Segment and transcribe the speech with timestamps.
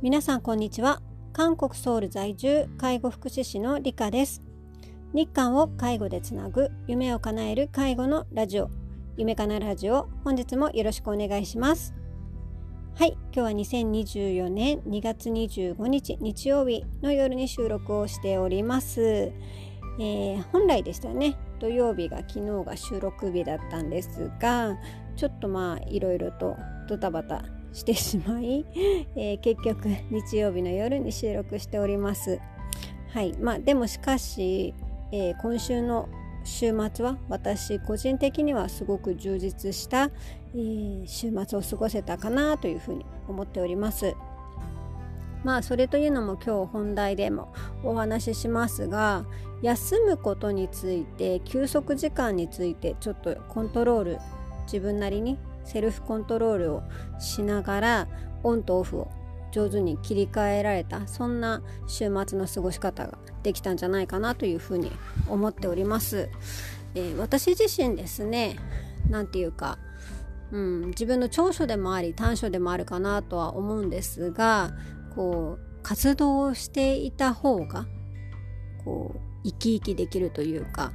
[0.00, 1.02] 皆さんこんにちは。
[1.32, 4.42] 韓国ソウル在住介護福祉士の理香です。
[5.12, 8.70] 日韓を介護でつなぐ夢を叶える介護のラジオ。
[9.16, 11.94] 夢かなラジオ本日もよろしくお願いします。
[12.94, 13.16] はい。
[13.32, 21.36] 今日は2024年2月25日日曜日の夜に収録をしております、えー、本来でしたね。
[21.60, 24.76] 土曜日が昨日が収録日だったんですが
[25.16, 26.56] ちょっとまあいろいろと
[26.88, 28.64] ドタバタしてしまい、
[29.14, 32.40] えー、結局日曜日の夜に収録しております
[33.10, 34.74] はいまあでもしかし、
[35.12, 36.08] えー、今週の
[36.44, 40.10] 週末は私個人的にはすごく充実した、
[40.54, 44.14] えー、週末を過ごせたかなというふうに思っております。
[45.44, 47.52] まあそれというのも今日本題でも
[47.82, 49.24] お話ししますが
[49.62, 54.18] 休むことについて休息時間についてちょっとコントロール
[54.64, 56.82] 自分なりにセルフコントロールを
[57.18, 58.08] しながら
[58.42, 59.10] オンとオフを
[59.52, 64.92] 上手に切り替えられたそんな週末の過ごし方ができたんじゃないかなというふうに
[65.28, 66.28] 思っております。
[66.94, 68.56] えー、私自身ですね
[69.10, 69.78] 何て言うか、
[70.52, 74.72] うん、自分の長所でもあり短所でもあるかなとは思うんですが
[75.18, 77.88] こう活動をしていた方が
[78.84, 80.92] こう生き生きできるというか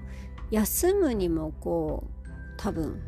[0.49, 3.01] 休むにもこう多分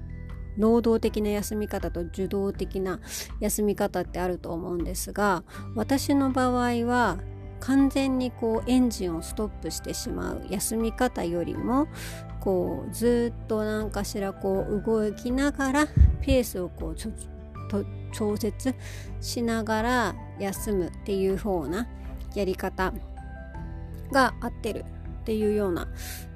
[0.57, 2.99] 能動的な休み方と受動的な
[3.39, 7.17] 休み方ってあると思うんですが私の場合は
[7.61, 11.87] 完全にこうエンジンをストップしてしまう休み方よりも
[12.41, 15.87] こうずっと何かしらこう動きながら
[16.21, 17.11] ペースをこうちょ
[17.69, 18.73] と調節
[19.19, 21.85] しながら休むっていう方な
[22.33, 22.93] やり方
[24.11, 24.85] が合ってる
[25.21, 25.89] っていうような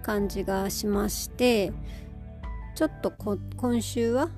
[0.03, 1.72] 感じがしまして
[2.75, 4.30] ちょっと今週は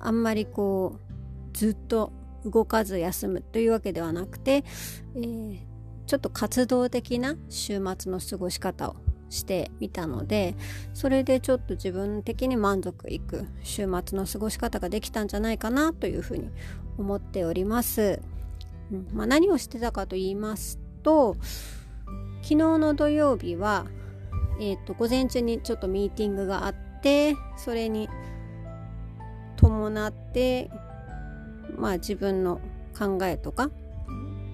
[0.00, 2.12] あんまりこうずっと
[2.44, 4.64] 動かず休むというわけではなくて、
[5.16, 5.58] えー、
[6.06, 8.96] ちょっと活動的な週末の過ごし方を
[9.30, 10.54] してみたので
[10.94, 16.50] それでちょっと自分的に満足いく週末の過ごし方ができたんじゃないかなというふうに
[16.96, 18.20] 思っております。
[18.90, 21.36] うんまあ、何をしてたかと言いますと
[22.42, 23.86] 昨日の土曜日は、
[24.60, 28.08] えーと午前中にちょっとミーティングがあってってそれに
[29.56, 30.70] 伴って
[31.76, 32.60] まあ自分の
[32.98, 33.70] 考えとか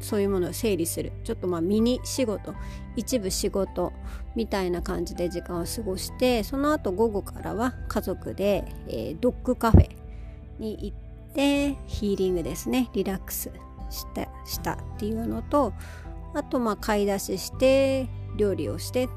[0.00, 1.12] そういうものを整理する。
[1.24, 2.54] ちょっとまあミニ仕事。
[2.96, 3.92] 一部仕事
[4.34, 9.90] みたいな感じで時間を過ごしてその後午後からは家族で、えー、ドッグカフェ
[10.58, 12.90] に行ってヒーリングですね。
[12.92, 13.50] リラックス
[13.90, 15.72] したしたっていうのと
[16.34, 19.08] あとまあ買い出しして料理をしてっ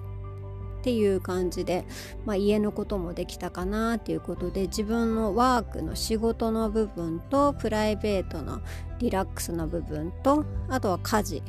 [0.79, 1.85] っていう感じで、
[2.25, 8.61] まあ、家のこともできたかなっていうことで自分のワークの仕事の部分とプライベートの
[8.99, 11.43] リラックスの部分とあとは家事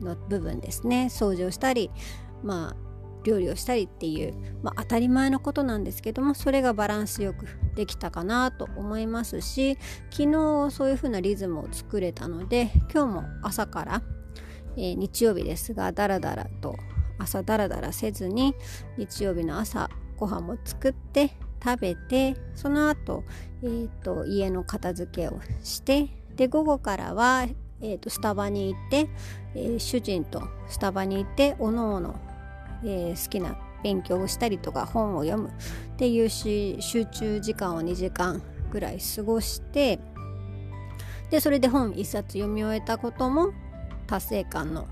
[0.00, 1.06] の部分ですね。
[1.10, 1.90] 掃除をしたり
[2.42, 2.86] まあ
[3.26, 9.76] 料理をしたりっていう、まあ、当たり前のことなんですけどもそれがバランスよくできたかなと思いますし
[10.10, 14.02] 昨日そういう風なリズムを作れたので今日も朝から、
[14.76, 16.76] えー、日曜日ですがダラダラと
[17.18, 18.54] 朝ダラダラせずに
[18.96, 21.30] 日曜日の朝ご飯も作って
[21.62, 23.24] 食べてその後、
[23.62, 27.46] えーと、家の片付けをしてで午後からは、
[27.80, 29.08] えーと、スタバに行って、
[29.54, 32.14] えー、主人とスタバに行っておのおの、
[32.84, 35.52] え、好きな勉強をしたりとか本を読むっ
[35.96, 39.98] ていう集中時間を2時間ぐらい過ごして
[41.30, 43.52] でそれで本1冊読み終えたことも
[44.06, 44.86] 達成感の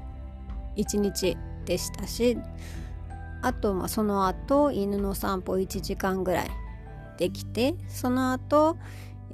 [0.76, 2.38] 一日でしたし
[3.42, 6.50] あとまあその後犬の散歩1時間ぐらい
[7.18, 8.76] できてその後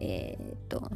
[0.03, 0.91] えー、と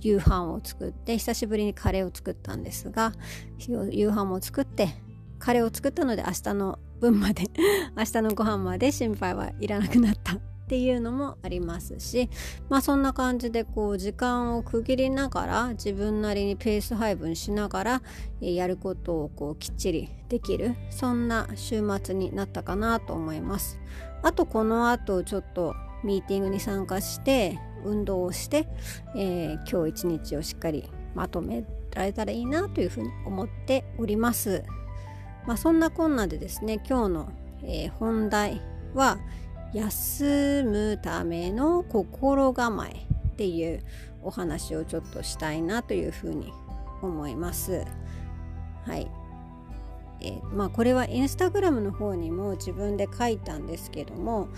[0.00, 3.12] 夕飯を作って久しぶりにカレーを作ったんですが
[3.58, 4.90] 夕飯も作って
[5.38, 7.44] カレーを作ったので明日の分まで
[7.96, 10.53] 明日のご飯まで心配はいらなくなった。
[10.64, 12.30] っていうのもありますし
[12.70, 18.02] まあそんな感じでこう時間を区切りながら自分なりにペース配分しながら
[18.40, 23.78] やることをこうきっちりできるそんな週末になったかなと思います。
[24.22, 28.66] あとこの後ちょっとミーティングに参加して運動をして、
[29.14, 34.64] えー、今日一日をしっかりまとめられたらいいなというふうに思っております。
[35.46, 37.32] まあそんなこんなでですね今日の、
[37.62, 38.62] えー、本題
[38.94, 39.18] は
[39.74, 43.82] 休むための心構えっていう
[44.22, 46.52] お話をちょっとしたいなというふうに
[47.02, 47.84] 思います。
[48.86, 49.10] はい。
[50.20, 54.48] えー、まあこれはインスタグラムの方にも自分で書いたんですけども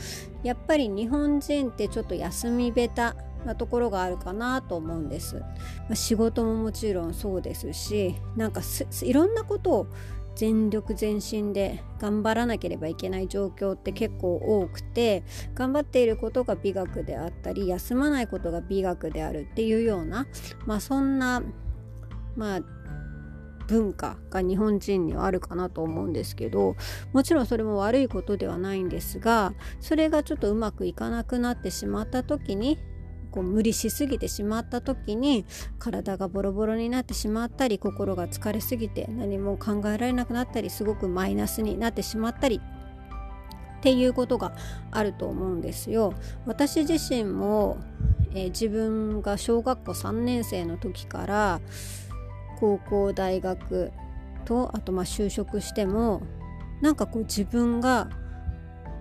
[0.45, 5.37] やっぱり日本人ってちょっと休み下手なところがあるかなと思うんです。
[5.37, 5.47] ま
[5.93, 8.61] あ、仕事ももちろんそうですしなんか
[9.03, 9.87] いろんなことを
[10.37, 15.25] 全力全身で頑張らなければいけない状況って結構多くて
[15.55, 20.27] 頑張っていることが美学であったり休まないことが美学であるっていうような、
[20.67, 21.43] まあ、そんな、
[22.37, 22.61] まあ、
[23.67, 26.77] 文化が日本人にはあるかなと思うんですけど
[27.13, 32.79] もちろんそれも悪いことではないんですがそれがちょっとうまくいかなくなってしまった時に
[33.37, 35.45] こう無理しすぎてしまった時に
[35.79, 42.63] 体がボロボロになってしまったり心が疲れすぎて何も考えられなくなったりすごくマイナスになってしまったり
[43.79, 44.57] っていうことが
[44.91, 46.15] あると思うんですよ。
[46.47, 47.77] 私自身も、
[48.33, 51.61] えー、自分が小学校3年生の時から
[52.59, 53.93] 高校大学
[54.47, 56.23] とあとまあ就職しても
[56.81, 58.09] なんかこう自分が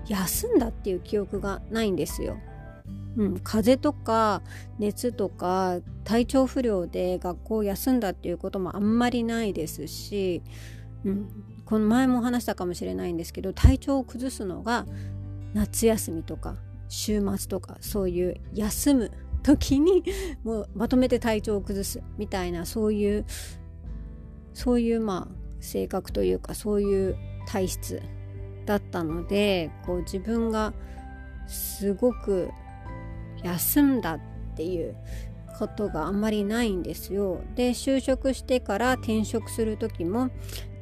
[0.09, 2.35] 休んだっていう記憶がないんですよ。
[3.17, 4.41] うん、風邪とか
[4.77, 10.43] 熱とか体調不良で学校を休んだっていうこともあんまりないですし、
[11.05, 11.29] うん、
[11.65, 14.85] この前も話したかもしれないんですけど体調を崩すのが
[15.53, 16.57] 夏休みとか
[16.89, 19.11] 週末とかそういう休む
[19.43, 20.03] 時に
[20.43, 23.25] もうまとめて体調を崩すみたいなそういう
[24.53, 28.01] そういうまあ性格というかそういう体質
[28.65, 30.73] だったのでこう自分が
[31.47, 32.49] すごく
[33.45, 34.19] 休んだっ
[34.55, 34.95] ていう
[35.59, 37.41] ことがあんまりないんですよ。
[37.55, 40.29] で就職してから転職する時も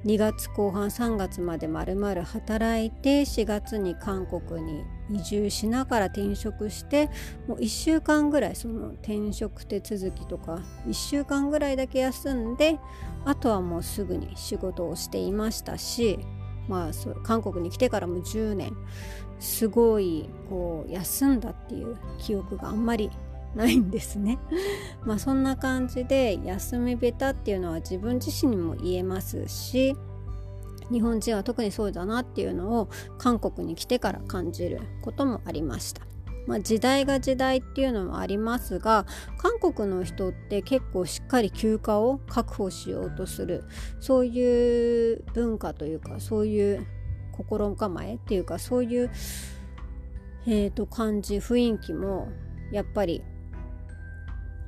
[0.05, 7.09] 2月後半3月までまるまる働いて4月に韓国に移住しながら転職して
[7.47, 12.79] もう1週間ぐらいその転職手続きとか1週間ぐらいだけ休んで
[13.23, 16.19] あとはもうすぐに仕事をしていましたし
[16.67, 16.91] まあ
[17.23, 18.75] 韓国に来てからも10年
[19.39, 23.11] すごいこう休んだっていう記憶があんまり
[23.55, 24.39] ないんですね。
[25.05, 29.95] まあそんな感じで休みべたっていうのは自分自身にも言えますし
[30.91, 36.01] 日本人は特にそうだなっていうのを韓国に来てから感じることもありました。
[36.45, 39.05] まあ、時代が時代っていうのもありますが
[39.37, 43.63] 韓国の人って結構しっかり休暇を確保しようとする
[44.01, 46.85] そういう文化というかそういう
[47.33, 49.11] 心構えっていうかそういう、
[50.47, 52.29] えー、と感じ雰囲気も
[52.71, 53.23] やっぱり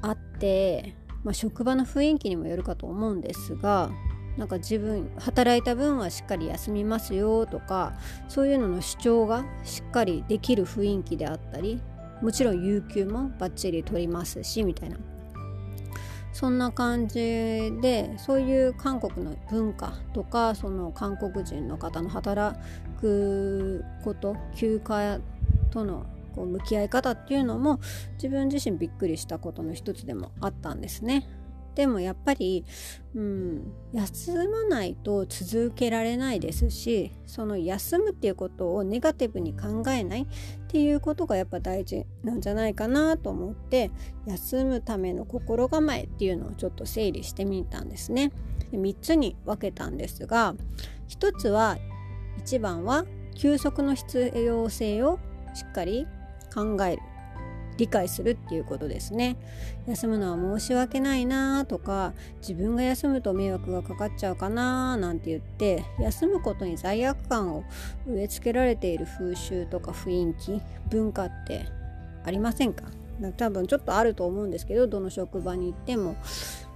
[0.02, 3.90] あって、まあ、職場の雰囲気にもよるかと思うんですが
[4.38, 7.94] なんか自分働いた分はしっかり休みますよとか
[8.28, 11.82] そういうのの主張がしっかりできる雰囲気であったり
[12.22, 14.98] もちろん有給もバッチリ取りますしみたいな。
[16.36, 22.60] そんな感じでそういう韓国の文化とかその韓国人の方の働
[23.00, 25.20] くこと休暇
[25.72, 26.06] との
[26.36, 27.80] こう向き合い方っていうのも
[28.16, 31.26] 自分自身びっくりしたことの一つでもあったんですね。
[31.76, 32.66] でもやっぱり、
[33.14, 40.26] うん、休まないと続けられないですしその休むっていうことをネガティブに考えないっ
[40.68, 43.92] ていうことがやっぱ大事なんじゃないかなと思って
[44.26, 48.32] 休むための心構えっていうのをちょっと整理してみたんですね。
[48.72, 50.56] 3つに分けたんですが
[51.10, 51.78] 1つは
[52.44, 53.06] 1番は
[53.36, 55.20] 休息の必要性を
[55.54, 56.08] しっかり
[56.54, 57.02] 考える
[57.78, 59.38] 理解するっていうことですね。
[59.88, 67.64] 休むのは申し訳ないなとか自分が休むと迷惑がかかっちゃうかななんて言って休むことに罪悪感を
[68.08, 71.66] 植え付けられている風習とか雰囲気文化って
[72.24, 72.86] ありませんか？
[73.38, 76.18] 多分ちょっとあると思うんですけどどの職場に行っても、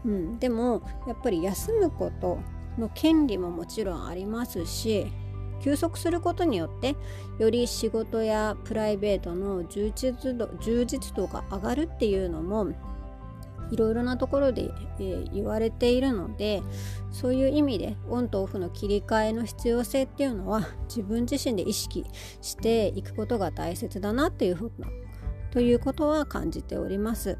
[0.05, 2.39] うん、でもやっぱり休むこと
[2.77, 5.11] の権利ももちろんありますし
[5.59, 6.95] 休息することによって
[7.37, 12.67] より仕事やプライベートの充実度充実度が上がるっていうのも
[13.71, 16.63] いろいろなところで、えー、言われているので
[17.11, 22.05] そういう意味でオンとオフの切り替えの必要性っていうのは自分自身で意識
[22.41, 24.87] していくことが大切だなっていうふうな
[25.51, 27.37] ということは感じております。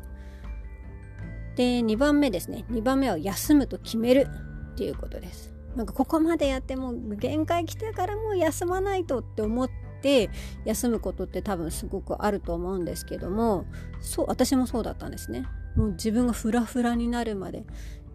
[1.55, 4.27] で2番目ですね2番目は休むと決める
[4.73, 5.58] っていうことです。
[5.75, 9.69] なんかここまでやっても限界来てからもう休まないとって思っ
[10.01, 10.29] て
[10.65, 13.65] 休むことって多分すごくあると思うんですけども
[13.99, 15.45] そう私もそうだったんですね。
[15.75, 17.63] もう自分がフラフラになるまで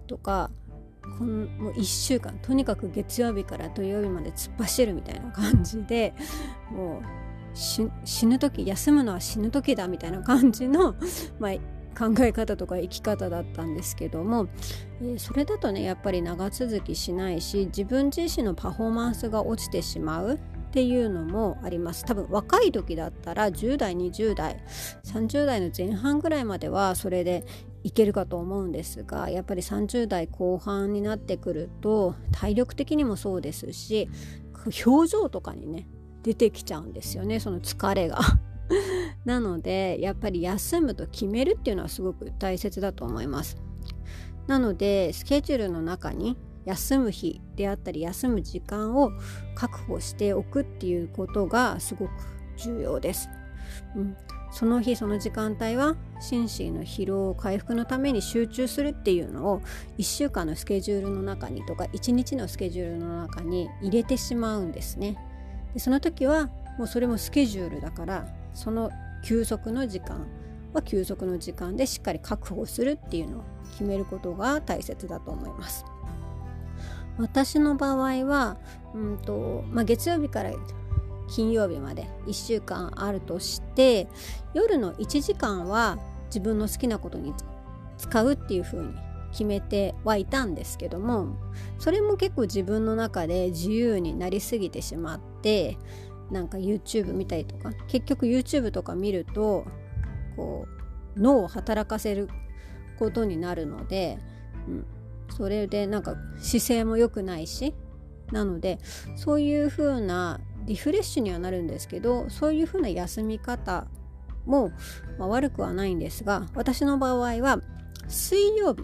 [0.07, 0.51] とか
[1.19, 6.15] このもう1週間とにかく月曜日から土曜日まで突っ走るみたいな感じで
[6.71, 7.03] もう
[7.55, 10.97] 死ぬ時休むのは死ぬ時だみたいな感じの、
[11.39, 11.53] まあ、
[11.95, 14.49] 考え方とか生き方だったんですけども、
[15.03, 20.39] え、それだとねやっぱり長続きしないし自分自身のパフォーマンスが落ちてしまうっ
[20.73, 22.05] ていうのもあります。
[22.05, 24.61] 多分若い時だったら10代20代
[25.05, 27.45] 30代の前半ぐらいまではそれで
[27.85, 34.09] いけるかと思うんですがやっぱり30代後半になってくると体力的にもそうですし
[34.87, 35.87] 表情とかにね
[36.23, 38.19] 出てきちゃうんですよねその疲れが。
[39.25, 43.57] なのでやっぱり休むと決めるっていうのはすごく大切だと思います。
[44.47, 49.13] なのでスケジュールの中に休む日であったり休む時間を
[49.55, 52.11] 確保しておくっていうことがすごく
[52.57, 53.29] 重要です、
[53.97, 54.17] うん、
[54.51, 59.61] その日その時間帯は心身の疲労回復のために集中するっていうのを
[59.99, 65.19] 1週間のスケジュールの中にとか1日のスケジュールの中に入れてしまうんですね。
[65.75, 68.91] でその時はもうそれもスケジュールだからその
[69.25, 70.27] 休息の時間
[70.73, 75.85] は休息の時間でしっかり確保するっていうのを決めることが大切だと思います。
[77.19, 78.57] 私の場合は、
[78.95, 80.51] うんとまあ、月曜日から
[81.29, 84.09] 金曜日まで1週間あるとして
[84.53, 87.33] 夜の1時間は自分の好きなことに
[87.99, 88.95] 使うっていう風に
[89.31, 91.37] 決めてはいたんですけども
[91.79, 95.77] それも結構自分の中で自由になりすぎてしまって
[96.31, 99.67] なんか YouTube 見たりとか結局 YouTube とか見ると
[100.37, 100.67] こ
[101.17, 102.29] う脳を働かせる
[102.99, 104.19] ことになるので、
[104.69, 104.87] うん、
[105.31, 107.75] それでなんか姿勢も良くないし
[108.33, 108.79] なので
[109.17, 113.87] そういう風なリフレッシュにはなるんですけどそういう風な休み方
[114.47, 114.71] も、
[115.19, 117.61] まあ、悪くはないんですが私の場合は
[118.09, 118.83] 水曜日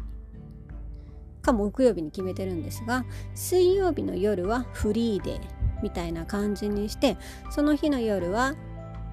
[1.42, 3.04] か木曜日に決めてるんですが
[3.34, 7.16] 水曜日の夜はフリーデーみたいな感じにして
[7.50, 8.54] その日の夜は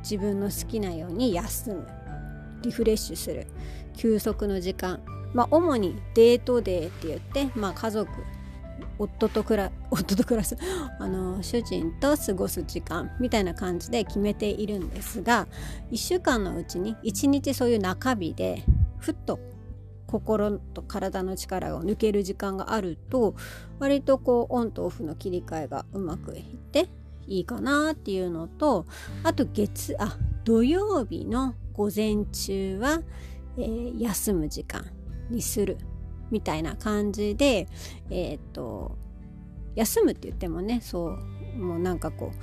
[0.01, 1.87] 自分の好きなように休む。
[2.61, 3.47] リフレッシュする。
[3.95, 5.01] 休息の時間。
[5.33, 8.09] まあ、主にデートデーって言って、まあ、家族
[8.97, 10.57] 夫と暮ら夫と暮らす。
[10.99, 13.11] あの主人と過ごす時間。
[13.19, 15.47] みたいな感じで決めているんですが
[15.91, 18.63] 1週間のうちに1日そういう中日で
[18.97, 19.39] ふっと
[20.07, 23.35] 心と体の力を抜ける時間があると
[23.79, 26.87] 割とこうオンとオフの切り替えがうまくいって
[27.27, 28.85] いいかなっていうのと
[29.23, 33.01] あと月あ土曜日の午前中は、
[33.57, 34.85] えー、休む時間
[35.29, 35.77] にする
[36.31, 37.67] みたいな感じで
[38.09, 38.97] えっ、と
[39.75, 42.37] 休むって言ってもねそうもうなんかこう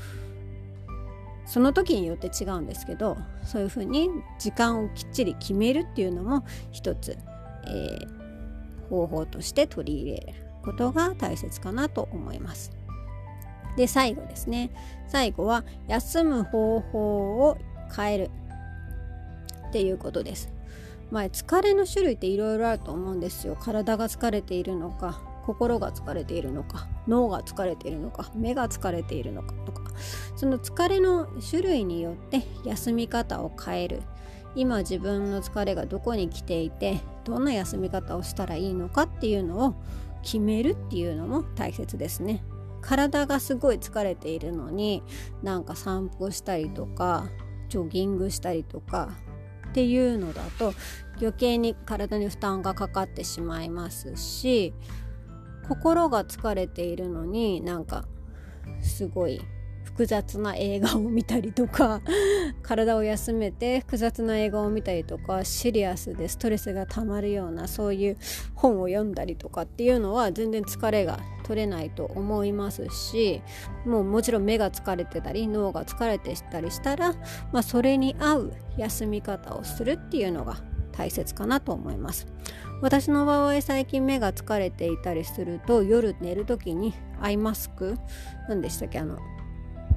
[1.46, 7.18] その時によって違うんですけどそういうふうに時間をきっちり決めるっていうのも一つ、
[7.68, 12.72] えー、方法として取り入れることが大切かなと思います。
[13.76, 14.70] で最後ですね。
[15.08, 17.58] 最後は休む方法を
[17.94, 18.30] 変える。
[19.68, 20.52] っていうことです。
[21.10, 23.56] まあ、疲れの種類っていろいろあると思うんですよ。
[23.60, 29.90] 体が疲れているのか心が疲れているのか脳が疲れているのか目が疲れているのかとか。
[30.36, 34.02] その疲れの種類によって休み方を変える。
[34.56, 39.74] 今自分の疲れがどこに来ていてどんな休み方をしたらいいのかっていうのを
[40.22, 42.44] 決めるっていうのも大切ですね。
[42.80, 45.02] 体がすごい疲れているのに
[45.42, 47.28] なんか散歩したりとか
[47.70, 49.08] ジョギングしたりとか
[49.68, 50.74] っていうのだと
[51.18, 54.74] 余計に体に負担がかかってしまいますし
[55.66, 58.04] 心が疲れているのになんか
[58.82, 59.40] すごい
[59.94, 62.00] 複雑な映画を見たりとか
[62.62, 68.16] 体を休めて複雑な映画を見たりとかシリアスでストレスが溜まるようなそういう
[68.56, 73.40] 本を読んだりとかっていうのは全然疲れが取れないと思いますし
[73.86, 77.12] もうもちろん目が疲れてたり脳が疲れてたりしたら、
[77.52, 80.56] まあ、それに合う休み方をするっていうのが
[80.90, 82.26] 大切かなと思います。
[82.80, 87.96] 私の場合最近目が疲れていたりすると夜寝る時にアイマスク
[88.48, 89.18] 何でしたっけあの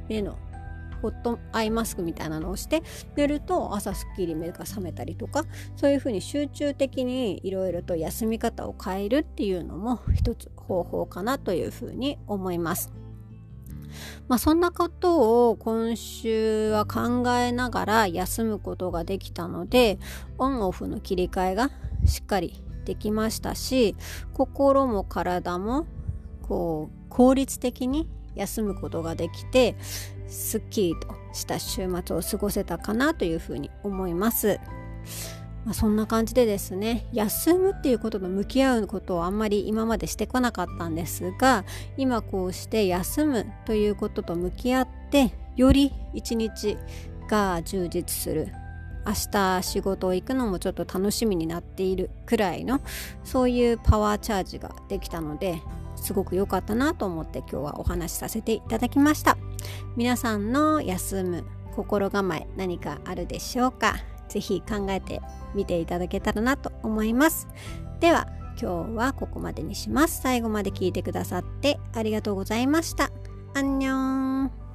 [0.07, 0.37] 目の
[1.01, 2.81] ホットアイマスクみたいなのをして
[3.15, 5.43] 寝ると朝すっきり目が覚めたりとか
[5.75, 12.91] そういうふうに集中的にいろいろと休み方を変えるっていうのも一つ方法かなというふうに思います。
[14.27, 19.97] まあ、そんなことを今週は考えながら休むことができたので
[20.37, 21.71] オンオフの切り替えが
[22.05, 23.95] しっかりできましたし
[24.33, 25.87] 心も体も
[26.41, 28.07] こう効率的に
[28.37, 29.75] 休むことができて
[30.27, 34.59] すっきりとした週末を過ごせたかなというふうに思います。
[35.65, 41.65] まあ、そんな感じでですね休むっていうことと向き合うことをあんまり今までしてこなかったんですが
[41.97, 46.77] 今こうして休むということと向き合ってより一日
[47.29, 48.47] が充実する
[49.05, 52.79] 明日仕事行くのもちょっと楽しみになっているくらいの
[53.23, 55.61] そういうパワーチャージができたので
[56.07, 59.37] すごく良かったなと思って今日はお話しさせていただきました。
[59.97, 61.43] 皆さんの休む
[61.75, 63.95] 心構え何かあるでしょうか？
[64.29, 65.21] 是非考えて
[65.53, 67.49] みていただけたらなと思います。
[67.99, 68.27] では
[68.59, 70.21] 今日はここまでにします。
[70.21, 73.11] 最後まで聞いてくださってありがとうございました。
[73.53, 74.66] アンニョン。